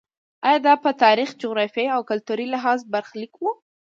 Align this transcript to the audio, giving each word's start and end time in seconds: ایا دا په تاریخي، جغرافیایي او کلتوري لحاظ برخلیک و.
ایا 0.47 0.59
دا 0.67 0.73
په 0.83 0.91
تاریخي، 1.03 1.35
جغرافیایي 1.41 1.93
او 1.95 2.01
کلتوري 2.09 2.45
لحاظ 2.53 2.79
برخلیک 2.93 3.33
و. 3.37 3.43